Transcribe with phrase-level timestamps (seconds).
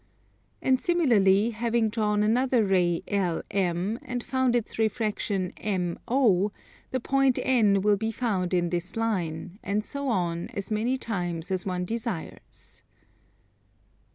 [0.63, 6.51] And similarly, having drawn another ray LM, and found its refraction MO,
[6.89, 11.51] the point N will be found in this line, and so on as many times
[11.51, 12.81] as one desires.